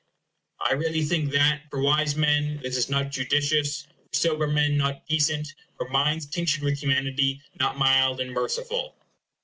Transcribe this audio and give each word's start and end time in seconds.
I 0.59 0.73
really 0.73 1.03
think 1.03 1.31
that, 1.33 1.69
for 1.69 1.79
wise 1.79 2.15
men, 2.15 2.57
this 2.63 2.75
is 2.75 2.89
not 2.89 3.11
judicious; 3.11 3.83
for 3.83 3.93
sober 4.15 4.47
men, 4.47 4.75
not 4.75 5.05
decent; 5.07 5.53
for 5.77 5.87
minds 5.89 6.25
tinctured 6.25 6.63
with 6.63 6.79
humanity, 6.79 7.39
not 7.59 7.77
mild 7.77 8.19
and 8.19 8.31
merciful. 8.33 8.95